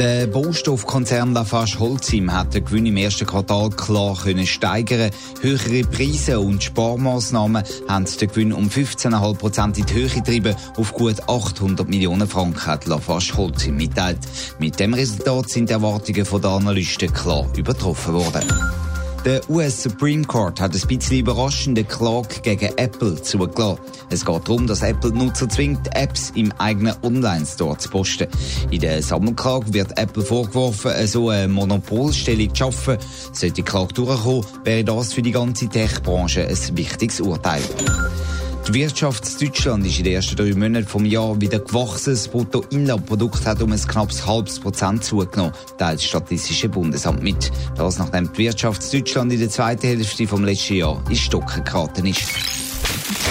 Der 0.00 0.26
Baustoffkonzern 0.26 1.34
Lafarge 1.34 1.78
Holcim 1.78 2.32
hat 2.32 2.54
den 2.54 2.64
Gewinn 2.64 2.86
im 2.86 2.96
ersten 2.96 3.26
Quartal 3.26 3.68
klar 3.68 4.16
können 4.16 4.46
steigern. 4.46 5.10
Höhere 5.42 5.82
Preise 5.82 6.40
und 6.40 6.62
Sparmaßnahmen 6.62 7.62
haben 7.86 8.06
den 8.06 8.28
Gewinn 8.28 8.54
um 8.54 8.68
15,5 8.68 9.34
Prozent 9.34 9.76
in 9.76 9.84
die 9.84 9.92
Höhe 9.92 10.08
getrieben. 10.08 10.56
Auf 10.78 10.94
gut 10.94 11.28
800 11.28 11.86
Millionen 11.86 12.26
Franken 12.26 12.64
hat 12.64 12.86
Lafarge 12.86 13.36
Holcim 13.36 13.76
mitteilt. 13.76 14.20
Mit 14.58 14.80
dem 14.80 14.94
Resultat 14.94 15.50
sind 15.50 15.68
die 15.68 15.74
Erwartungen 15.74 16.24
der 16.24 16.50
Analysten 16.50 17.12
klar 17.12 17.46
übertroffen 17.54 18.14
worden. 18.14 18.79
Der 19.26 19.42
US 19.50 19.82
Supreme 19.82 20.24
Court 20.24 20.58
hat 20.62 20.74
ein 20.74 20.88
bisschen 20.88 21.18
überraschende 21.18 21.84
Klage 21.84 22.40
gegen 22.42 22.70
Apple 22.78 23.20
zugelassen. 23.20 23.78
Es 24.08 24.24
geht 24.24 24.48
darum, 24.48 24.66
dass 24.66 24.80
Apple 24.80 25.10
Nutzer 25.10 25.46
zwingt, 25.46 25.94
Apps 25.94 26.32
im 26.36 26.50
eigenen 26.52 26.94
Online-Store 27.02 27.76
zu 27.76 27.90
posten. 27.90 28.28
In 28.70 28.80
der 28.80 29.02
Sammelklage 29.02 29.74
wird 29.74 29.98
Apple 29.98 30.22
vorgeworfen, 30.22 31.06
so 31.06 31.28
eine 31.28 31.48
Monopolstellung 31.48 32.48
zu 32.48 32.56
schaffen. 32.56 32.96
Sollte 33.34 33.56
die 33.56 33.62
Klage 33.62 33.92
durchkommen, 33.92 34.46
wäre 34.64 34.84
das 34.84 35.12
für 35.12 35.22
die 35.22 35.32
ganze 35.32 35.68
Tech-Branche 35.68 36.48
ein 36.48 36.76
wichtiges 36.78 37.20
Urteil. 37.20 37.62
Die 38.70 38.78
Wirtschaft 38.78 39.42
Deutschland 39.42 39.84
ist 39.84 39.98
in 39.98 40.04
den 40.04 40.14
ersten 40.14 40.36
drei 40.36 40.54
Monaten 40.54 40.86
vom 40.86 41.04
Jahr 41.04 41.40
wieder 41.40 41.58
gewachsen. 41.58 42.12
Das 42.12 42.28
Bruttoinlandprodukt 42.28 43.44
hat 43.44 43.60
um 43.62 43.72
ein 43.72 43.80
knappes 43.80 44.24
halbes 44.24 44.60
Prozent 44.60 45.02
zugenommen, 45.02 45.52
teilt 45.76 45.98
das 45.98 46.04
Statistische 46.04 46.68
Bundesamt 46.68 47.20
mit. 47.20 47.50
Das 47.76 47.98
nachdem 47.98 48.32
die 48.32 48.38
Wirtschaft 48.38 48.84
in 48.84 49.00
Deutschland 49.00 49.32
in 49.32 49.40
der 49.40 49.50
zweiten 49.50 49.88
Hälfte 49.88 50.24
vom 50.24 50.44
letzten 50.44 50.74
Jahr 50.74 51.02
in 51.08 51.16
Stocken 51.16 51.64
geraten 51.64 52.06
ist. 52.06 52.59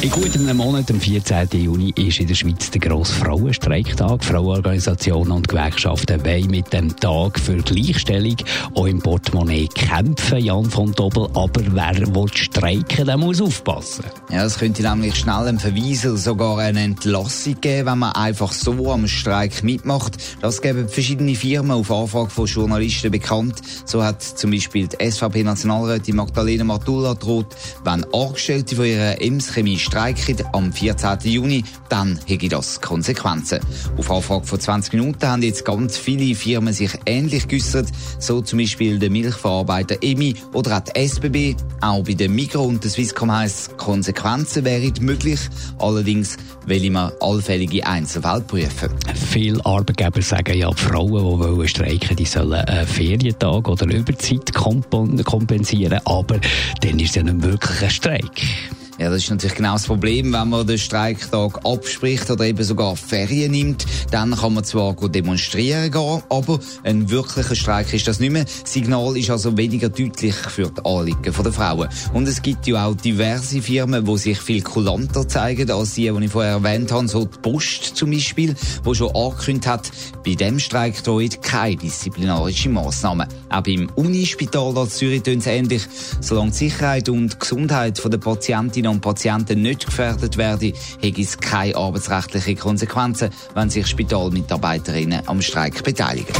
In 0.00 0.10
gut 0.10 0.34
einem 0.34 0.56
Monat, 0.56 0.90
am 0.90 1.00
14. 1.00 1.48
Juni, 1.52 1.92
ist 1.96 2.18
in 2.18 2.26
der 2.26 2.34
Schweiz 2.34 2.70
der 2.70 2.80
grosse 2.80 3.12
Frauenstreiktag. 3.14 4.24
Frauenorganisationen 4.24 5.32
und 5.32 5.48
Gewerkschaften 5.48 6.24
wollen 6.24 6.50
mit 6.50 6.72
dem 6.72 6.96
Tag 6.96 7.38
für 7.38 7.56
Gleichstellung 7.58 8.36
auch 8.74 8.86
im 8.86 9.00
Portemonnaie 9.00 9.68
kämpfen, 9.68 10.38
Jan 10.38 10.68
von 10.70 10.92
Dobbel. 10.92 11.28
Aber 11.34 11.62
wer 11.70 12.14
will 12.14 12.28
streiken, 12.32 13.06
der 13.06 13.16
muss 13.16 13.40
aufpassen. 13.40 14.04
Ja, 14.30 14.44
es 14.44 14.58
könnte 14.58 14.82
nämlich 14.82 15.14
schnell 15.14 15.46
einen 15.46 15.60
Verweis 15.60 16.04
oder 16.04 16.16
sogar 16.16 16.58
eine 16.58 16.82
Entlassung 16.82 17.60
geben, 17.60 17.86
wenn 17.86 17.98
man 17.98 18.12
einfach 18.12 18.52
so 18.52 18.90
am 18.90 19.06
Streik 19.06 19.62
mitmacht. 19.62 20.16
Das 20.40 20.62
geben 20.62 20.88
verschiedene 20.88 21.34
Firmen 21.34 21.72
auf 21.72 21.92
Anfrage 21.92 22.30
von 22.30 22.46
Journalisten 22.46 23.10
bekannt. 23.10 23.60
So 23.84 24.02
hat 24.02 24.22
zum 24.22 24.50
Beispiel 24.50 24.88
die 24.88 25.10
SVP-Nationalrätin 25.10 26.16
Magdalena 26.16 26.64
Matula 26.64 27.14
droht, 27.14 27.54
wenn 27.84 28.04
Angestellte 28.12 28.74
von 28.74 28.86
ihrer 28.86 29.20
Ems 29.20 29.52
Chemie 29.52 29.78
streiken 29.82 30.36
am 30.52 30.72
14. 30.72 31.18
Juni, 31.24 31.64
dann 31.88 32.18
hätte 32.26 32.48
das 32.48 32.80
Konsequenzen. 32.80 33.60
Auf 33.96 34.10
Anfrage 34.10 34.46
von 34.46 34.60
20 34.60 34.94
Minuten 34.94 35.26
haben 35.26 35.42
jetzt 35.42 35.64
ganz 35.64 35.96
viele 35.96 36.34
Firmen 36.34 36.72
sich 36.72 36.92
ähnlich 37.06 37.48
geäussert, 37.48 37.88
so 38.18 38.40
zum 38.40 38.58
Beispiel 38.58 38.98
der 38.98 39.10
Milchverarbeiter 39.10 39.96
EMI 40.00 40.34
oder 40.52 40.78
auch 40.78 40.80
die 40.80 40.98
SBB. 41.06 41.56
Auch 41.80 42.04
bei 42.04 42.14
der 42.14 42.28
Migro 42.28 42.62
und 42.62 42.82
der 42.82 42.90
Swisscom 42.90 43.32
heisst, 43.32 43.76
Konsequenzen 43.76 44.64
wären 44.64 44.92
möglich, 45.00 45.40
allerdings 45.78 46.36
will 46.66 46.90
man 46.90 47.12
allfällige 47.20 47.86
Einzelfälle 47.86 48.42
prüfen. 48.42 48.90
Viele 49.14 49.64
Arbeitgeber 49.64 50.22
sagen 50.22 50.56
ja, 50.56 50.70
die 50.70 50.76
Frauen, 50.76 51.60
die 51.60 51.68
streiken 51.68 52.16
die 52.16 52.24
sollen 52.24 52.52
einen 52.52 52.86
Ferientag 52.86 53.68
oder 53.68 53.86
Überzeit 53.86 54.52
kompensieren, 54.54 56.00
aber 56.04 56.38
dann 56.80 56.98
ist 56.98 57.10
es 57.10 57.14
ja 57.16 57.22
nicht 57.22 57.42
wirklich 57.42 57.82
ein 57.82 57.90
Streik. 57.90 58.81
Ja, 58.98 59.08
das 59.08 59.22
ist 59.22 59.30
natürlich 59.30 59.56
genau 59.56 59.72
das 59.72 59.86
Problem, 59.86 60.32
wenn 60.34 60.50
man 60.50 60.66
den 60.66 60.76
Streiktag 60.76 61.64
abspricht 61.64 62.30
oder 62.30 62.44
eben 62.44 62.62
sogar 62.62 62.94
Ferien 62.94 63.52
nimmt, 63.52 63.86
dann 64.10 64.36
kann 64.36 64.52
man 64.52 64.64
zwar 64.64 64.94
demonstrieren 64.94 65.90
gehen, 65.90 66.22
aber 66.28 66.60
ein 66.84 67.08
wirklicher 67.08 67.54
Streik 67.54 67.92
ist 67.94 68.06
das 68.06 68.20
nicht 68.20 68.32
mehr. 68.32 68.44
Das 68.44 68.70
Signal 68.70 69.16
ist 69.16 69.30
also 69.30 69.56
weniger 69.56 69.88
deutlich 69.88 70.34
für 70.34 70.70
die 70.70 70.84
Anliegen 70.84 71.22
der 71.22 71.52
Frauen. 71.52 71.88
Und 72.12 72.28
es 72.28 72.42
gibt 72.42 72.66
ja 72.66 72.86
auch 72.86 72.94
diverse 72.94 73.62
Firmen, 73.62 74.04
die 74.04 74.18
sich 74.18 74.38
viel 74.38 74.62
kulanter 74.62 75.26
zeigen 75.26 75.70
als 75.70 75.94
die, 75.94 76.10
die 76.10 76.24
ich 76.24 76.30
vorher 76.30 76.52
erwähnt 76.52 76.92
habe, 76.92 77.08
so 77.08 77.24
die 77.24 77.38
Post 77.38 77.96
zum 77.96 78.10
Beispiel, 78.10 78.54
die 78.86 78.94
schon 78.94 79.14
angekündigt 79.16 79.66
hat, 79.66 79.90
bei 80.24 80.34
dem 80.34 80.58
Streik 80.58 81.02
droht 81.02 81.40
keine 81.42 81.76
disziplinarische 81.76 82.68
Massnahmen. 82.68 83.26
Auch 83.48 83.62
beim 83.62 83.88
Unispital 83.94 84.76
in 84.76 84.90
Zürich 84.90 85.22
tun 85.22 85.38
es 85.38 85.46
ähnlich. 85.46 85.82
Solange 86.20 86.50
die 86.50 86.56
Sicherheit 86.58 87.08
und 87.08 87.40
Gesundheit 87.40 88.02
der 88.04 88.18
Patientinnen 88.18 88.81
Patientinnen 88.82 88.90
und 88.90 89.00
Patienten 89.00 89.62
nicht 89.62 89.86
gefährdet 89.86 90.36
werden, 90.36 90.72
hätte 91.00 91.20
es 91.20 91.38
keine 91.38 91.76
arbeitsrechtlichen 91.76 92.58
Konsequenzen, 92.58 93.30
wenn 93.54 93.70
sich 93.70 93.86
Spitalmitarbeiterinnen 93.86 95.22
am 95.26 95.40
Streik 95.40 95.82
beteiligen. 95.84 96.34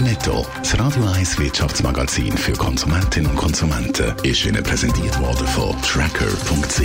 Netto, 0.00 0.44
das 0.58 0.78
Radio 0.78 1.04
1 1.04 1.38
Wirtschaftsmagazin 1.38 2.36
für 2.36 2.52
Konsumentinnen 2.52 3.30
und 3.30 3.36
Konsumenten, 3.36 4.12
ist 4.22 4.44
Ihnen 4.44 4.62
präsentiert 4.62 5.18
worden 5.20 5.46
von 5.46 5.80
Tracker.ch. 5.82 6.80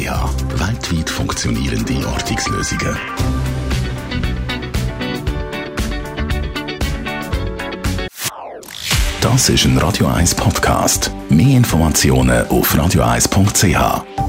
Weltweit 0.60 1.10
funktionierende 1.10 2.08
Ortungslösungen. 2.08 2.98
Das 9.22 9.50
ist 9.50 9.66
ein 9.66 9.78
Radio 9.80 10.08
1 10.08 10.36
Podcast. 10.36 11.12
Mehr 11.30 11.58
Informationen 11.58 12.48
auf 12.48 12.74
radio1.ch. 12.74 14.27